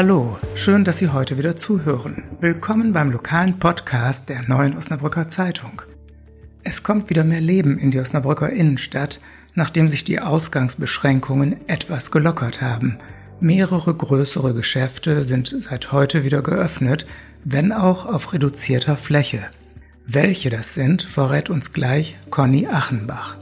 Hallo, 0.00 0.38
schön, 0.54 0.84
dass 0.84 0.98
Sie 0.98 1.08
heute 1.08 1.38
wieder 1.38 1.56
zuhören. 1.56 2.22
Willkommen 2.38 2.92
beim 2.92 3.10
lokalen 3.10 3.58
Podcast 3.58 4.28
der 4.28 4.42
Neuen 4.42 4.76
Osnabrücker 4.76 5.28
Zeitung. 5.28 5.82
Es 6.62 6.84
kommt 6.84 7.10
wieder 7.10 7.24
mehr 7.24 7.40
Leben 7.40 7.80
in 7.80 7.90
die 7.90 7.98
Osnabrücker 7.98 8.48
Innenstadt, 8.48 9.20
nachdem 9.56 9.88
sich 9.88 10.04
die 10.04 10.20
Ausgangsbeschränkungen 10.20 11.68
etwas 11.68 12.12
gelockert 12.12 12.62
haben. 12.62 12.98
Mehrere 13.40 13.92
größere 13.92 14.54
Geschäfte 14.54 15.24
sind 15.24 15.52
seit 15.58 15.90
heute 15.90 16.22
wieder 16.22 16.42
geöffnet, 16.42 17.04
wenn 17.42 17.72
auch 17.72 18.06
auf 18.06 18.32
reduzierter 18.32 18.94
Fläche. 18.94 19.46
Welche 20.06 20.48
das 20.48 20.74
sind, 20.74 21.02
verrät 21.02 21.50
uns 21.50 21.72
gleich 21.72 22.16
Conny 22.30 22.68
Achenbach. 22.68 23.34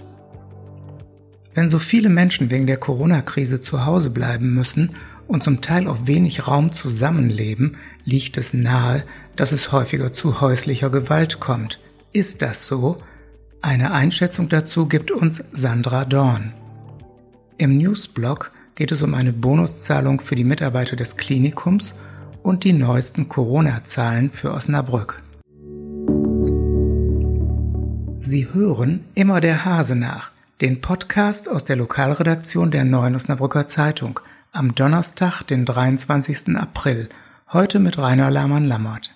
Wenn 1.52 1.68
so 1.68 1.78
viele 1.78 2.08
Menschen 2.08 2.50
wegen 2.50 2.66
der 2.66 2.78
Corona-Krise 2.78 3.60
zu 3.60 3.84
Hause 3.84 4.08
bleiben 4.08 4.54
müssen 4.54 4.92
und 5.26 5.42
zum 5.42 5.60
Teil 5.60 5.88
auf 5.88 6.06
wenig 6.06 6.46
Raum 6.46 6.72
zusammenleben, 6.72 7.76
liegt 8.04 8.38
es 8.38 8.54
nahe, 8.54 9.04
dass 9.34 9.52
es 9.52 9.72
häufiger 9.72 10.12
zu 10.12 10.40
häuslicher 10.40 10.90
Gewalt 10.90 11.40
kommt. 11.40 11.78
Ist 12.12 12.42
das 12.42 12.66
so? 12.66 12.96
Eine 13.60 13.92
Einschätzung 13.92 14.48
dazu 14.48 14.86
gibt 14.86 15.10
uns 15.10 15.44
Sandra 15.52 16.04
Dorn. 16.04 16.52
Im 17.58 17.78
Newsblog 17.78 18.52
geht 18.74 18.92
es 18.92 19.02
um 19.02 19.14
eine 19.14 19.32
Bonuszahlung 19.32 20.20
für 20.20 20.34
die 20.34 20.44
Mitarbeiter 20.44 20.96
des 20.96 21.16
Klinikums 21.16 21.94
und 22.42 22.64
die 22.64 22.72
neuesten 22.72 23.28
Corona-Zahlen 23.28 24.30
für 24.30 24.52
Osnabrück. 24.52 25.22
Sie 28.20 28.48
hören 28.52 29.04
immer 29.14 29.40
der 29.40 29.64
Hase 29.64 29.96
nach, 29.96 30.30
den 30.60 30.80
Podcast 30.80 31.48
aus 31.48 31.64
der 31.64 31.76
Lokalredaktion 31.76 32.70
der 32.70 32.84
Neuen 32.84 33.14
Osnabrücker 33.14 33.66
Zeitung 33.66 34.20
am 34.56 34.74
Donnerstag, 34.74 35.42
den 35.42 35.66
23. 35.66 36.56
April, 36.56 37.10
heute 37.52 37.78
mit 37.78 37.98
Rainer 37.98 38.30
Lahmann-Lammert. 38.30 39.14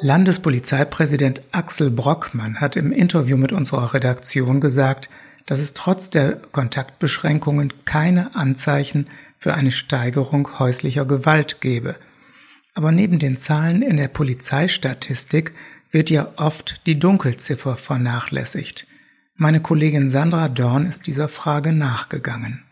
Landespolizeipräsident 0.00 1.42
Axel 1.52 1.90
Brockmann 1.90 2.60
hat 2.60 2.74
im 2.74 2.90
Interview 2.90 3.36
mit 3.36 3.52
unserer 3.52 3.94
Redaktion 3.94 4.60
gesagt, 4.60 5.08
dass 5.46 5.60
es 5.60 5.74
trotz 5.74 6.10
der 6.10 6.32
Kontaktbeschränkungen 6.50 7.72
keine 7.84 8.34
Anzeichen 8.34 9.06
für 9.38 9.54
eine 9.54 9.70
Steigerung 9.70 10.58
häuslicher 10.58 11.04
Gewalt 11.04 11.60
gebe. 11.60 11.94
Aber 12.74 12.90
neben 12.90 13.20
den 13.20 13.36
Zahlen 13.36 13.82
in 13.82 13.96
der 13.96 14.08
Polizeistatistik 14.08 15.52
wird 15.92 16.10
ja 16.10 16.32
oft 16.36 16.84
die 16.86 16.98
Dunkelziffer 16.98 17.76
vernachlässigt. 17.76 18.86
Meine 19.42 19.62
Kollegin 19.62 20.10
Sandra 20.10 20.48
Dorn 20.48 20.84
ist 20.84 21.06
dieser 21.06 21.26
Frage 21.26 21.72
nachgegangen. 21.72 22.62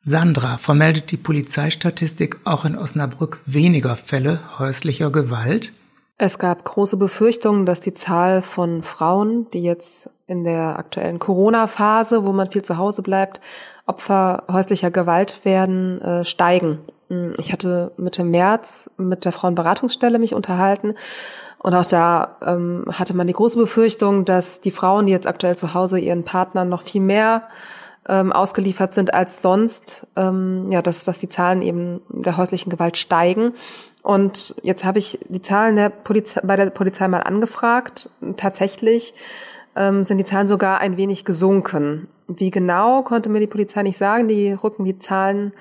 Sandra, 0.00 0.56
vermeldet 0.56 1.10
die 1.10 1.18
Polizeistatistik 1.18 2.38
auch 2.44 2.64
in 2.64 2.78
Osnabrück 2.78 3.40
weniger 3.44 3.94
Fälle 3.94 4.40
häuslicher 4.58 5.10
Gewalt? 5.10 5.74
Es 6.16 6.38
gab 6.38 6.64
große 6.64 6.96
Befürchtungen, 6.96 7.66
dass 7.66 7.80
die 7.80 7.92
Zahl 7.92 8.40
von 8.40 8.82
Frauen, 8.82 9.50
die 9.50 9.62
jetzt 9.62 10.08
in 10.26 10.44
der 10.44 10.78
aktuellen 10.78 11.18
Corona-Phase, 11.18 12.24
wo 12.24 12.32
man 12.32 12.50
viel 12.50 12.62
zu 12.62 12.78
Hause 12.78 13.02
bleibt, 13.02 13.42
Opfer 13.84 14.44
häuslicher 14.50 14.90
Gewalt 14.90 15.44
werden, 15.44 16.00
äh, 16.00 16.24
steigen. 16.24 16.78
Hm, 17.08 17.34
ich 17.38 17.52
hatte 17.52 17.92
Mitte 17.96 18.24
März 18.24 18.90
mit 18.96 19.24
der 19.24 19.32
Frauenberatungsstelle 19.32 20.18
mich 20.18 20.34
unterhalten 20.34 20.94
und 21.58 21.74
auch 21.74 21.86
da 21.86 22.36
ähm, 22.46 22.84
hatte 22.92 23.16
man 23.16 23.26
die 23.26 23.32
große 23.32 23.58
Befürchtung, 23.58 24.24
dass 24.24 24.60
die 24.60 24.70
Frauen, 24.70 25.06
die 25.06 25.12
jetzt 25.12 25.26
aktuell 25.26 25.56
zu 25.56 25.74
Hause 25.74 25.98
ihren 25.98 26.24
Partnern 26.24 26.68
noch 26.68 26.82
viel 26.82 27.00
mehr 27.00 27.48
ähm, 28.08 28.32
ausgeliefert 28.32 28.94
sind 28.94 29.14
als 29.14 29.42
sonst, 29.42 30.06
ähm, 30.16 30.70
ja, 30.70 30.80
dass, 30.82 31.04
dass 31.04 31.18
die 31.18 31.28
Zahlen 31.28 31.62
eben 31.62 32.02
der 32.08 32.36
häuslichen 32.36 32.70
Gewalt 32.70 32.96
steigen. 32.96 33.52
Und 34.02 34.54
jetzt 34.62 34.84
habe 34.84 35.00
ich 35.00 35.18
die 35.28 35.42
Zahlen 35.42 35.74
der 35.74 35.88
Polizei, 35.88 36.40
bei 36.44 36.54
der 36.54 36.70
Polizei 36.70 37.08
mal 37.08 37.24
angefragt. 37.24 38.10
Tatsächlich 38.36 39.14
ähm, 39.74 40.04
sind 40.04 40.18
die 40.18 40.24
Zahlen 40.24 40.46
sogar 40.46 40.78
ein 40.78 40.96
wenig 40.96 41.24
gesunken. 41.24 42.06
Wie 42.28 42.50
genau, 42.50 43.02
konnte 43.02 43.28
mir 43.28 43.40
die 43.40 43.46
Polizei 43.46 43.82
nicht 43.82 43.98
sagen. 43.98 44.26
Die 44.28 44.52
rücken 44.52 44.84
die 44.84 44.98
Zahlen 44.98 45.52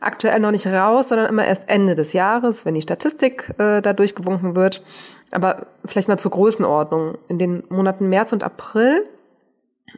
aktuell 0.00 0.40
noch 0.40 0.50
nicht 0.50 0.66
raus, 0.66 1.08
sondern 1.08 1.28
immer 1.28 1.46
erst 1.46 1.68
Ende 1.68 1.94
des 1.94 2.12
Jahres, 2.12 2.64
wenn 2.64 2.74
die 2.74 2.82
Statistik 2.82 3.54
äh, 3.58 3.80
da 3.80 3.92
durchgewunken 3.92 4.54
wird. 4.54 4.82
Aber 5.30 5.66
vielleicht 5.84 6.08
mal 6.08 6.18
zur 6.18 6.32
Größenordnung. 6.32 7.16
In 7.28 7.38
den 7.38 7.62
Monaten 7.68 8.08
März 8.08 8.32
und 8.32 8.44
April 8.44 9.04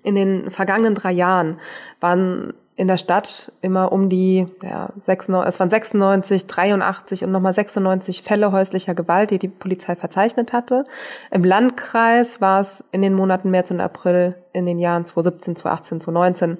in 0.03 0.15
den 0.15 0.50
vergangenen 0.50 0.94
drei 0.94 1.12
Jahren 1.12 1.59
waren 2.00 2.54
in 2.75 2.88
der 2.88 2.97
Stadt 2.97 3.53
immer 3.60 3.93
um 3.93 4.09
die, 4.09 4.47
ja, 4.62 4.91
96, 4.99 5.49
es 5.49 5.60
waren 5.60 5.71
96, 5.71 6.47
83 6.47 7.25
und 7.25 7.31
nochmal 7.31 7.53
96 7.53 8.22
Fälle 8.22 8.50
häuslicher 8.50 8.94
Gewalt, 8.94 9.31
die 9.31 9.38
die 9.38 9.49
Polizei 9.49 9.94
verzeichnet 9.94 10.53
hatte. 10.53 10.84
Im 11.31 11.44
Landkreis 11.44 12.41
war 12.41 12.60
es 12.60 12.83
in 12.93 13.03
den 13.03 13.15
Monaten 13.15 13.50
März 13.50 13.71
und 13.71 13.81
April 13.81 14.37
in 14.53 14.65
den 14.66 14.78
Jahren 14.78 15.05
2017, 15.05 15.56
2018, 15.56 16.00
2019 16.00 16.59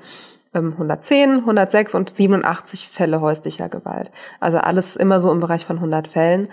110, 0.55 1.39
106 1.39 1.95
und 1.95 2.15
87 2.15 2.87
Fälle 2.87 3.23
häuslicher 3.23 3.71
Gewalt. 3.71 4.11
Also 4.39 4.59
alles 4.59 4.97
immer 4.97 5.19
so 5.19 5.33
im 5.33 5.41
Bereich 5.41 5.65
von 5.65 5.77
100 5.77 6.06
Fällen. 6.09 6.49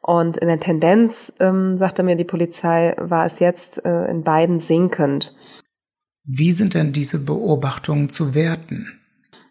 Und 0.00 0.36
in 0.36 0.48
der 0.48 0.60
Tendenz, 0.60 1.32
ähm, 1.40 1.78
sagte 1.78 2.02
mir 2.02 2.16
die 2.16 2.24
Polizei, 2.24 2.94
war 2.98 3.24
es 3.24 3.38
jetzt 3.38 3.84
äh, 3.84 4.06
in 4.06 4.22
beiden 4.22 4.60
sinkend. 4.60 5.34
Wie 6.24 6.52
sind 6.52 6.74
denn 6.74 6.92
diese 6.92 7.18
Beobachtungen 7.18 8.08
zu 8.08 8.34
werten? 8.34 9.03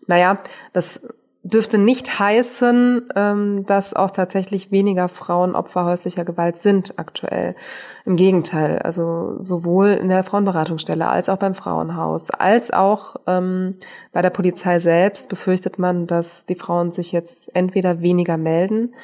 Naja, 0.08 0.40
das 0.74 1.02
dürfte 1.44 1.78
nicht 1.78 2.20
heißen, 2.20 3.10
ähm, 3.16 3.66
dass 3.66 3.94
auch 3.94 4.12
tatsächlich 4.12 4.72
weniger 4.72 5.10
Frauen 5.10 5.56
Opfer 5.56 5.84
häuslicher 5.84 6.24
Gewalt 6.24 6.58
sind 6.58 6.98
aktuell. 6.98 7.56
Im 8.06 8.16
Gegenteil, 8.16 8.80
also 8.80 9.36
sowohl 9.42 9.90
in 9.90 10.08
der 10.08 10.24
Frauenberatungsstelle 10.24 11.06
als 11.06 11.28
auch 11.28 11.38
beim 11.38 11.54
Frauenhaus, 11.54 12.30
als 12.32 12.72
auch 12.72 13.18
ähm, 13.28 13.76
bei 14.14 14.22
der 14.22 14.30
Polizei 14.30 14.80
selbst 14.80 15.28
befürchtet 15.28 15.80
man, 15.80 16.08
dass 16.08 16.46
die 16.46 16.56
Frauen 16.56 16.92
sich 16.92 17.12
jetzt 17.12 17.54
entweder 17.54 18.02
weniger 18.02 18.38
melden 18.38 18.96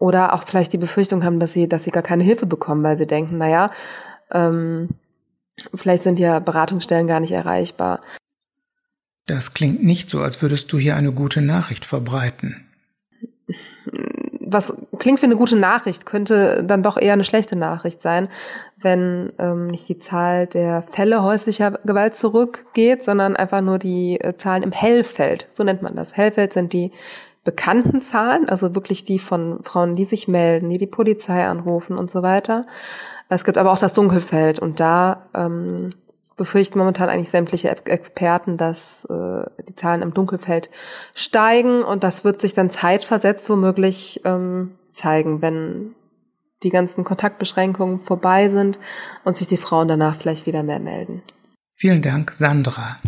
oder 0.00 0.34
auch 0.34 0.42
vielleicht 0.42 0.72
die 0.72 0.78
Befürchtung 0.78 1.24
haben, 1.24 1.38
dass 1.38 1.52
sie, 1.52 1.68
dass 1.68 1.84
sie 1.84 1.92
gar 1.92 2.02
keine 2.02 2.24
Hilfe 2.24 2.46
bekommen, 2.46 2.82
weil 2.82 2.98
sie 2.98 3.06
denken, 3.06 3.38
naja, 3.38 3.70
ähm, 4.32 4.88
vielleicht 5.72 6.02
sind 6.02 6.18
ja 6.18 6.40
Beratungsstellen 6.40 7.06
gar 7.06 7.20
nicht 7.20 7.32
erreichbar. 7.32 8.00
Das 9.26 9.54
klingt 9.54 9.82
nicht 9.82 10.08
so, 10.08 10.20
als 10.20 10.40
würdest 10.40 10.72
du 10.72 10.78
hier 10.78 10.96
eine 10.96 11.12
gute 11.12 11.42
Nachricht 11.42 11.84
verbreiten. 11.84 12.64
Was 14.40 14.74
klingt 14.98 15.20
wie 15.22 15.26
eine 15.26 15.36
gute 15.36 15.56
Nachricht, 15.56 16.06
könnte 16.06 16.62
dann 16.64 16.84
doch 16.84 16.96
eher 16.96 17.12
eine 17.12 17.24
schlechte 17.24 17.58
Nachricht 17.58 18.00
sein, 18.00 18.28
wenn 18.76 19.32
ähm, 19.38 19.66
nicht 19.66 19.88
die 19.88 19.98
Zahl 19.98 20.46
der 20.46 20.82
Fälle 20.82 21.22
häuslicher 21.22 21.72
Gewalt 21.72 22.14
zurückgeht, 22.14 23.02
sondern 23.02 23.34
einfach 23.34 23.60
nur 23.60 23.78
die 23.78 24.20
äh, 24.20 24.36
Zahlen 24.36 24.62
im 24.62 24.72
Hellfeld. 24.72 25.46
So 25.50 25.64
nennt 25.64 25.82
man 25.82 25.96
das. 25.96 26.16
Hellfeld 26.16 26.52
sind 26.52 26.72
die 26.72 26.92
bekannten 27.42 28.00
Zahlen, 28.00 28.48
also 28.48 28.74
wirklich 28.74 29.04
die 29.04 29.18
von 29.18 29.62
Frauen, 29.62 29.96
die 29.96 30.04
sich 30.04 30.28
melden, 30.28 30.70
die 30.70 30.78
die 30.78 30.86
Polizei 30.86 31.46
anrufen 31.46 31.96
und 31.96 32.10
so 32.10 32.22
weiter. 32.22 32.62
Es 33.28 33.44
gibt 33.44 33.58
aber 33.58 33.72
auch 33.72 33.78
das 33.78 33.92
Dunkelfeld 33.92 34.58
und 34.58 34.78
da 34.78 35.28
ähm, 35.34 35.90
befürchten 36.36 36.78
momentan 36.78 37.08
eigentlich 37.08 37.30
sämtliche 37.30 37.68
Experten, 37.68 38.56
dass 38.56 39.04
äh, 39.06 39.44
die 39.68 39.74
Zahlen 39.74 40.02
im 40.02 40.14
Dunkelfeld 40.14 40.70
steigen 41.14 41.82
und 41.82 42.04
das 42.04 42.24
wird 42.24 42.40
sich 42.40 42.52
dann 42.52 42.70
zeitversetzt 42.70 43.48
womöglich 43.48 44.20
ähm, 44.24 44.72
zeigen, 44.90 45.42
wenn 45.42 45.94
die 46.62 46.70
ganzen 46.70 47.04
Kontaktbeschränkungen 47.04 48.00
vorbei 48.00 48.48
sind 48.48 48.78
und 49.24 49.36
sich 49.36 49.46
die 49.46 49.56
Frauen 49.56 49.88
danach 49.88 50.16
vielleicht 50.16 50.46
wieder 50.46 50.62
mehr 50.62 50.80
melden. 50.80 51.22
Vielen 51.74 52.02
Dank, 52.02 52.32
Sandra. 52.32 52.98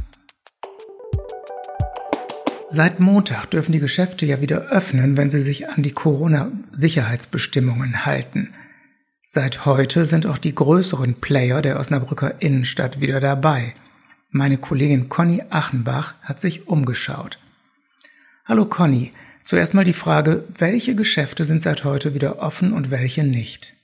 Seit 2.67 3.01
Montag 3.01 3.47
dürfen 3.47 3.73
die 3.73 3.79
Geschäfte 3.79 4.27
ja 4.27 4.43
wieder 4.43 4.69
öffnen, 4.69 5.17
wenn 5.17 5.31
sie 5.31 5.41
sich 5.41 5.71
an 5.71 5.83
die 5.83 5.93
Corona-Sicherheitsbestimmungen 5.93 8.05
halten. 8.05 8.53
Seit 9.31 9.67
heute 9.67 10.07
sind 10.07 10.27
auch 10.27 10.39
die 10.39 10.55
größeren 10.55 11.17
Player 11.21 11.61
der 11.61 11.79
Osnabrücker 11.79 12.41
Innenstadt 12.41 13.03
wieder 13.03 13.21
dabei. 13.21 13.75
Meine 14.31 14.57
Kollegin 14.57 15.11
Conny 15.11 15.43
Achenbach 15.51 16.15
hat 16.23 16.41
sich 16.41 16.67
umgeschaut. 16.67 17.39
Hallo 18.47 18.65
Conny, 18.65 19.13
zuerst 19.45 19.75
mal 19.75 19.85
die 19.85 19.93
Frage, 19.93 20.45
welche 20.57 20.95
Geschäfte 20.95 21.45
sind 21.45 21.61
seit 21.61 21.85
heute 21.85 22.15
wieder 22.15 22.41
offen 22.41 22.73
und 22.73 22.91
welche 22.91 23.23
nicht? 23.23 23.75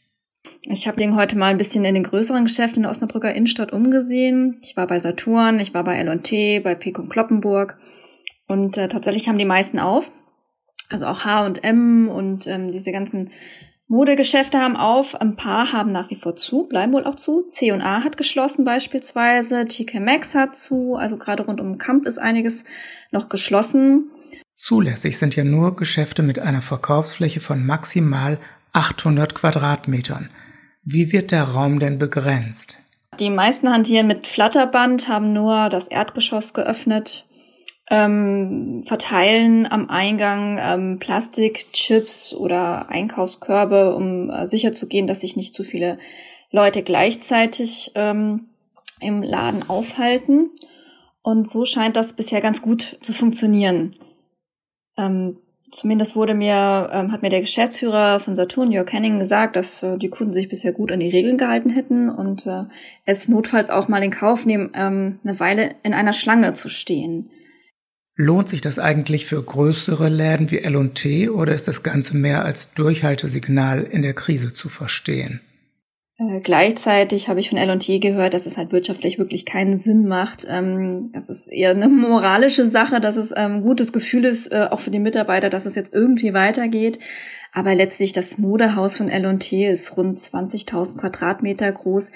Ich 0.63 0.89
habe 0.89 0.97
den 0.97 1.15
heute 1.15 1.37
mal 1.37 1.51
ein 1.51 1.59
bisschen 1.59 1.85
in 1.85 1.93
den 1.93 2.05
größeren 2.05 2.47
Geschäften 2.47 2.77
in 2.77 2.83
der 2.85 2.93
Osnabrücker 2.93 3.35
Innenstadt 3.35 3.71
umgesehen. 3.71 4.63
Ich 4.63 4.79
war 4.79 4.87
bei 4.87 4.99
Saturn, 4.99 5.61
ich 5.61 5.75
war 5.75 5.85
bei 5.85 5.99
L&T, 5.99 6.61
bei 6.61 6.75
Pick 6.75 6.99
und 6.99 7.11
Kloppenburg 7.11 7.77
und 8.47 8.79
äh, 8.79 8.89
tatsächlich 8.89 9.29
haben 9.29 9.37
die 9.37 9.45
meisten 9.45 9.79
auf. 9.79 10.11
Also 10.89 11.05
auch 11.05 11.27
H&M 11.27 12.09
und 12.09 12.47
ähm, 12.47 12.73
diese 12.73 12.93
ganzen 12.93 13.31
Modegeschäfte 13.87 14.59
haben 14.59 14.77
auf, 14.77 15.15
ein 15.21 15.37
paar 15.37 15.73
haben 15.73 15.93
nach 15.93 16.11
wie 16.11 16.17
vor 16.17 16.37
zu, 16.37 16.65
bleiben 16.65 16.93
wohl 16.93 17.05
auch 17.05 17.17
zu. 17.17 17.43
C&A 17.43 18.03
hat 18.03 18.17
geschlossen 18.17 18.65
beispielsweise, 18.65 19.67
TK 19.67 20.01
Maxx 20.01 20.35
hat 20.35 20.57
zu, 20.57 20.95
also 20.95 21.19
gerade 21.19 21.45
rund 21.45 21.61
um 21.61 21.73
den 21.73 21.79
Camp 21.79 22.07
ist 22.07 22.19
einiges 22.19 22.65
noch 23.11 23.29
geschlossen. 23.29 24.11
Zulässig 24.55 25.19
sind 25.19 25.37
ja 25.37 25.45
nur 25.45 25.77
Geschäfte 25.77 26.23
mit 26.23 26.39
einer 26.39 26.63
Verkaufsfläche 26.63 27.41
von 27.41 27.67
maximal 27.67 28.39
800 28.73 29.35
Quadratmetern. 29.35 30.31
Wie 30.83 31.13
wird 31.13 31.31
der 31.31 31.43
Raum 31.43 31.79
denn 31.79 31.99
begrenzt? 31.99 32.79
Die 33.19 33.31
meisten 33.31 33.69
hantieren 33.69 34.07
mit 34.07 34.27
Flatterband, 34.27 35.09
haben 35.09 35.33
nur 35.33 35.69
das 35.69 35.89
Erdgeschoss 35.89 36.55
geöffnet, 36.55 37.27
ähm, 37.91 38.83
verteilen 38.87 39.67
am 39.71 39.91
Eingang 39.91 40.59
ähm, 40.61 40.99
Plastikchips 40.99 42.35
oder 42.35 42.89
Einkaufskörbe, 42.89 43.95
um 43.95 44.31
äh, 44.31 44.47
sicherzugehen, 44.47 45.07
dass 45.07 45.21
sich 45.21 45.37
nicht 45.37 45.55
zu 45.55 45.65
viele 45.65 45.99
Leute 46.51 46.83
gleichzeitig 46.83 47.93
ähm, 47.95 48.49
im 49.01 49.23
Laden 49.23 49.69
aufhalten. 49.69 50.51
Und 51.23 51.49
so 51.49 51.65
scheint 51.65 51.97
das 51.97 52.15
bisher 52.15 52.41
ganz 52.41 52.63
gut 52.63 52.99
zu 53.03 53.13
funktionieren. 53.13 53.95
Ähm, 54.97 55.39
zumindest 55.71 56.17
wurde 56.17 56.35
mir, 56.35 56.91
ähm, 56.93 57.13
hat 57.13 57.23
mir 57.23 57.31
der 57.31 57.41
Geschäftsführer 57.41 58.21
von 58.21 58.35
Saturn, 58.35 58.73
Jörg 58.73 58.91
Henning, 58.93 59.19
gesagt, 59.19 59.57
dass 59.57 59.83
äh, 59.83 59.99
die 59.99 60.11
Kunden 60.11 60.33
sich 60.33 60.49
bisher 60.49 60.73
gut 60.73 60.93
an 60.93 61.01
die 61.01 61.11
Regeln 61.11 61.37
gehalten 61.37 61.71
hätten 61.71 62.09
und 62.09 62.47
äh, 62.47 62.65
es 63.05 63.29
notfalls 63.29 63.69
auch 63.69 63.89
mal 63.89 64.03
in 64.03 64.11
Kauf 64.11 64.47
nehmen, 64.47 64.71
ähm, 64.75 65.19
eine 65.25 65.41
Weile 65.41 65.75
in 65.83 65.93
einer 65.93 66.13
Schlange 66.13 66.55
zu 66.55 66.69
stehen. 66.69 67.31
Lohnt 68.17 68.49
sich 68.49 68.61
das 68.61 68.79
eigentlich 68.79 69.27
für 69.27 69.43
größere 69.43 70.09
Läden 70.09 70.51
wie 70.53 70.61
L&T 70.61 71.29
oder 71.31 71.53
ist 71.53 71.67
das 71.67 71.83
Ganze 71.83 72.17
mehr 72.17 72.45
als 72.45 72.73
Durchhaltesignal 72.75 73.83
in 73.83 74.03
der 74.03 74.15
Krise 74.15 74.53
zu 74.53 74.69
verstehen? 74.69 75.41
Äh, 76.17 76.41
gleichzeitig 76.41 77.29
habe 77.29 77.41
ich 77.41 77.49
von 77.49 77.59
L&T 77.59 77.99
gehört, 77.99 78.35
dass 78.35 78.47
es 78.47 78.57
halt 78.57 78.71
wirtschaftlich 78.71 79.19
wirklich 79.19 79.45
keinen 79.45 79.81
Sinn 79.81 80.07
macht. 80.07 80.47
Ähm, 80.49 81.11
das 81.13 81.29
ist 81.29 81.49
eher 81.49 81.71
eine 81.71 81.89
moralische 81.89 82.69
Sache, 82.69 83.01
dass 83.01 83.17
es 83.17 83.33
ein 83.33 83.57
ähm, 83.57 83.63
gutes 83.63 83.93
Gefühl 83.93 84.25
ist, 84.25 84.53
äh, 84.53 84.69
auch 84.71 84.79
für 84.79 84.93
die 84.93 85.01
Mitarbeiter, 85.01 85.51
dass 85.51 85.67
es 85.67 85.75
jetzt 85.75 85.93
irgendwie 85.93 86.33
weitergeht. 86.33 87.01
Aber 87.53 87.75
letztlich 87.75 88.13
das 88.13 88.39
Modehaus 88.39 88.97
von 88.97 89.09
L&T 89.09 89.69
ist 89.69 89.97
rund 89.97 90.19
20.000 90.19 90.99
Quadratmeter 90.99 91.73
groß. 91.73 92.13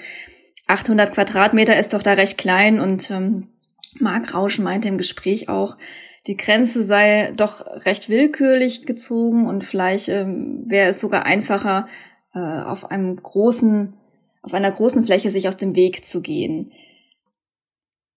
800 0.67 1.11
Quadratmeter 1.11 1.77
ist 1.77 1.91
doch 1.93 2.03
da 2.03 2.13
recht 2.13 2.37
klein 2.37 2.79
und 2.79 3.11
ähm, 3.11 3.47
Marc 3.99 4.33
Rausch 4.33 4.59
meinte 4.59 4.87
im 4.87 4.97
Gespräch 4.97 5.49
auch, 5.49 5.77
die 6.27 6.37
Grenze 6.37 6.83
sei 6.83 7.33
doch 7.35 7.65
recht 7.85 8.09
willkürlich 8.09 8.85
gezogen 8.85 9.47
und 9.47 9.63
vielleicht 9.63 10.09
ähm, 10.09 10.63
wäre 10.67 10.89
es 10.89 10.99
sogar 10.99 11.25
einfacher, 11.25 11.87
äh, 12.35 12.39
auf 12.39 12.91
einem 12.91 13.15
großen, 13.15 13.93
auf 14.43 14.53
einer 14.53 14.71
großen 14.71 15.03
Fläche 15.03 15.31
sich 15.31 15.47
aus 15.47 15.57
dem 15.57 15.75
Weg 15.75 16.05
zu 16.05 16.21
gehen. 16.21 16.71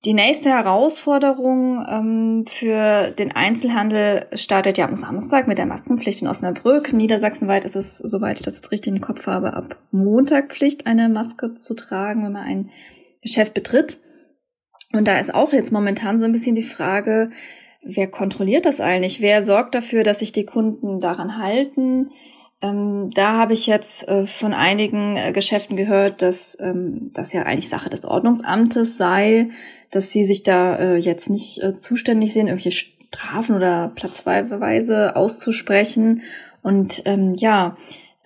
Die 0.04 0.14
nächste 0.14 0.50
Herausforderung 0.50 1.86
ähm, 1.88 2.44
für 2.48 3.12
den 3.12 3.30
Einzelhandel 3.30 4.26
startet 4.32 4.76
ja 4.76 4.86
am 4.86 4.96
Samstag 4.96 5.46
mit 5.46 5.58
der 5.58 5.66
Maskenpflicht 5.66 6.22
in 6.22 6.28
Osnabrück. 6.28 6.92
Niedersachsenweit 6.92 7.64
ist 7.64 7.76
es, 7.76 7.98
soweit 7.98 8.38
ich 8.38 8.44
das 8.44 8.56
jetzt 8.56 8.72
richtig 8.72 8.92
im 8.92 9.00
Kopf 9.00 9.28
habe, 9.28 9.54
ab 9.54 9.76
Montag 9.92 10.52
Pflicht, 10.52 10.88
eine 10.88 11.08
Maske 11.08 11.54
zu 11.54 11.74
tragen, 11.74 12.24
wenn 12.24 12.32
man 12.32 12.42
ein 12.42 12.70
Geschäft 13.22 13.54
betritt. 13.54 13.98
Und 14.92 15.08
da 15.08 15.18
ist 15.18 15.34
auch 15.34 15.52
jetzt 15.52 15.72
momentan 15.72 16.20
so 16.20 16.26
ein 16.26 16.32
bisschen 16.32 16.54
die 16.54 16.62
Frage, 16.62 17.30
wer 17.82 18.06
kontrolliert 18.08 18.66
das 18.66 18.80
eigentlich? 18.80 19.20
Wer 19.20 19.42
sorgt 19.42 19.74
dafür, 19.74 20.04
dass 20.04 20.20
sich 20.20 20.32
die 20.32 20.44
Kunden 20.44 21.00
daran 21.00 21.38
halten? 21.38 22.10
Ähm, 22.60 23.10
da 23.14 23.38
habe 23.38 23.54
ich 23.54 23.66
jetzt 23.66 24.06
äh, 24.08 24.26
von 24.26 24.54
einigen 24.54 25.16
äh, 25.16 25.32
Geschäften 25.32 25.76
gehört, 25.76 26.22
dass 26.22 26.56
ähm, 26.60 27.10
das 27.12 27.32
ja 27.32 27.42
eigentlich 27.42 27.68
Sache 27.68 27.90
des 27.90 28.04
Ordnungsamtes 28.04 28.96
sei, 28.96 29.50
dass 29.90 30.12
sie 30.12 30.24
sich 30.24 30.44
da 30.44 30.76
äh, 30.76 30.96
jetzt 30.96 31.28
nicht 31.28 31.60
äh, 31.62 31.76
zuständig 31.76 32.32
sehen, 32.32 32.46
irgendwelche 32.46 32.86
Strafen 33.12 33.56
oder 33.56 33.90
Platzweise 33.94 35.16
auszusprechen. 35.16 36.22
Und 36.62 37.02
ähm, 37.04 37.34
ja, 37.34 37.76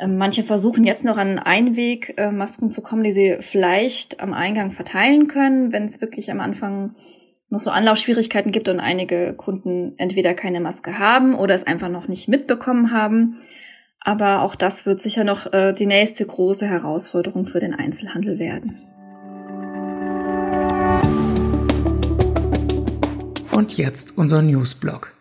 manche 0.05 0.43
versuchen 0.43 0.85
jetzt 0.85 1.05
noch 1.05 1.17
an 1.17 1.39
Einwegmasken 1.39 2.71
zu 2.71 2.83
kommen, 2.83 3.03
die 3.03 3.13
sie 3.13 3.37
vielleicht 3.41 4.21
am 4.21 4.35
Eingang 4.35 4.73
verteilen 4.73 5.27
können, 5.27 5.73
wenn 5.73 5.85
es 5.85 6.01
wirklich 6.01 6.31
am 6.31 6.41
Anfang 6.41 6.95
noch 7.49 7.61
so 7.61 7.71
Anlaufschwierigkeiten 7.71 8.53
gibt 8.53 8.69
und 8.69 8.81
einige 8.81 9.33
Kunden 9.35 9.95
entweder 9.99 10.35
keine 10.35 10.61
Maske 10.61 10.99
haben 10.99 11.35
oder 11.35 11.55
es 11.55 11.67
einfach 11.67 11.89
noch 11.89 12.09
nicht 12.09 12.29
mitbekommen 12.29 12.91
haben. 12.91 13.39
Aber 14.01 14.43
auch 14.43 14.55
das 14.55 14.87
wird 14.87 15.01
sicher 15.01 15.25
noch 15.25 15.53
äh, 15.53 15.73
die 15.73 15.87
nächste 15.87 16.27
große 16.27 16.67
Herausforderung 16.67 17.47
für 17.47 17.61
den 17.61 17.75
Einzelhandel 17.75 18.39
werden. 18.39 18.77
Und 23.51 23.77
jetzt 23.79 24.19
unser 24.19 24.43
Newsblog. 24.43 25.16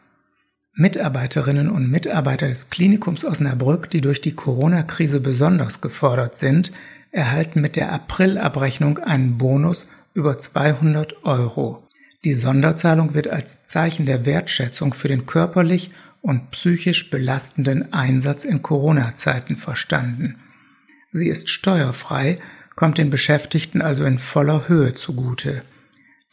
Mitarbeiterinnen 0.77 1.69
und 1.69 1.89
Mitarbeiter 1.89 2.50
des 2.50 2.69
Klinikums 2.69 3.24
Osnabrück, 3.24 3.89
die 3.89 4.01
durch 4.01 4.19
die 4.19 4.36
Corona-Krise 4.36 5.22
besonders 5.22 5.80
gefordert 5.80 6.36
sind, 6.36 6.74
erhalten 7.12 7.62
mit 7.62 7.77
der 7.77 7.94
Aprilabrechnung 7.94 8.98
einen 8.98 9.38
Bonus 9.38 9.88
über 10.13 10.38
200 10.38 11.24
Euro. 11.24 11.88
Die 12.25 12.33
Sonderzahlung 12.33 13.13
wird 13.13 13.30
als 13.30 13.63
Zeichen 13.63 14.06
der 14.06 14.25
Wertschätzung 14.25 14.94
für 14.94 15.07
den 15.07 15.25
körperlich 15.25 15.92
und 16.22 16.51
psychisch 16.51 17.10
belastenden 17.10 17.94
Einsatz 17.94 18.44
in 18.44 18.62
Corona-Zeiten 18.62 19.56
verstanden. 19.56 20.36
Sie 21.07 21.30
ist 21.30 21.50
steuerfrei, 21.50 22.38
kommt 22.75 22.98
den 22.98 23.10
Beschäftigten 23.10 23.81
also 23.81 24.04
in 24.04 24.19
voller 24.19 24.68
Höhe 24.68 24.94
zugute. 24.94 25.62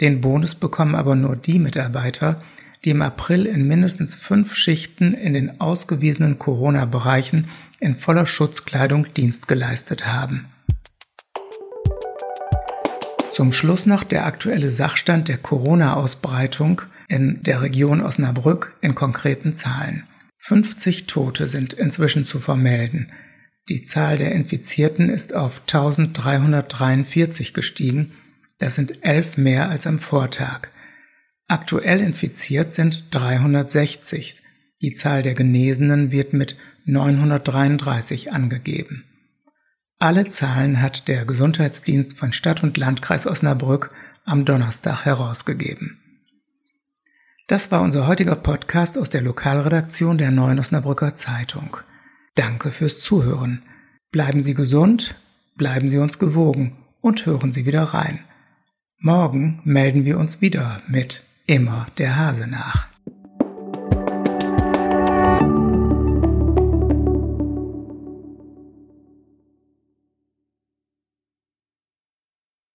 Den 0.00 0.20
Bonus 0.20 0.56
bekommen 0.56 0.96
aber 0.96 1.14
nur 1.14 1.36
die 1.36 1.60
Mitarbeiter, 1.60 2.42
die 2.84 2.90
im 2.90 3.02
April 3.02 3.46
in 3.46 3.66
mindestens 3.66 4.14
fünf 4.14 4.54
Schichten 4.54 5.14
in 5.14 5.34
den 5.34 5.60
ausgewiesenen 5.60 6.38
Corona-Bereichen 6.38 7.48
in 7.80 7.96
voller 7.96 8.26
Schutzkleidung 8.26 9.12
Dienst 9.14 9.48
geleistet 9.48 10.06
haben. 10.06 10.46
Zum 13.30 13.52
Schluss 13.52 13.86
noch 13.86 14.04
der 14.04 14.26
aktuelle 14.26 14.70
Sachstand 14.70 15.28
der 15.28 15.38
Corona-Ausbreitung 15.38 16.82
in 17.08 17.42
der 17.42 17.62
Region 17.62 18.00
Osnabrück 18.00 18.76
in 18.82 18.94
konkreten 18.94 19.54
Zahlen. 19.54 20.04
50 20.38 21.06
Tote 21.06 21.46
sind 21.46 21.72
inzwischen 21.72 22.24
zu 22.24 22.40
vermelden. 22.40 23.10
Die 23.68 23.84
Zahl 23.84 24.18
der 24.18 24.32
Infizierten 24.32 25.08
ist 25.08 25.34
auf 25.34 25.62
1343 25.62 27.54
gestiegen. 27.54 28.12
Das 28.58 28.74
sind 28.74 29.04
elf 29.04 29.36
mehr 29.36 29.70
als 29.70 29.86
am 29.86 29.98
Vortag. 29.98 30.68
Aktuell 31.52 32.00
infiziert 32.00 32.72
sind 32.72 33.08
360. 33.10 34.40
Die 34.80 34.94
Zahl 34.94 35.22
der 35.22 35.34
Genesenen 35.34 36.10
wird 36.10 36.32
mit 36.32 36.56
933 36.86 38.32
angegeben. 38.32 39.04
Alle 39.98 40.26
Zahlen 40.28 40.80
hat 40.80 41.08
der 41.08 41.26
Gesundheitsdienst 41.26 42.16
von 42.16 42.32
Stadt 42.32 42.62
und 42.62 42.78
Landkreis 42.78 43.26
Osnabrück 43.26 43.90
am 44.24 44.46
Donnerstag 44.46 45.04
herausgegeben. 45.04 46.00
Das 47.48 47.70
war 47.70 47.82
unser 47.82 48.06
heutiger 48.06 48.36
Podcast 48.36 48.96
aus 48.96 49.10
der 49.10 49.20
Lokalredaktion 49.20 50.16
der 50.16 50.30
Neuen 50.30 50.58
Osnabrücker 50.58 51.16
Zeitung. 51.16 51.76
Danke 52.34 52.70
fürs 52.70 53.00
Zuhören. 53.00 53.60
Bleiben 54.10 54.40
Sie 54.40 54.54
gesund, 54.54 55.16
bleiben 55.56 55.90
Sie 55.90 55.98
uns 55.98 56.18
gewogen 56.18 56.78
und 57.02 57.26
hören 57.26 57.52
Sie 57.52 57.66
wieder 57.66 57.82
rein. 57.82 58.20
Morgen 58.96 59.60
melden 59.64 60.06
wir 60.06 60.16
uns 60.16 60.40
wieder 60.40 60.80
mit 60.88 61.22
immer 61.46 61.86
der 61.98 62.16
Hase 62.16 62.46
nach. 62.46 62.91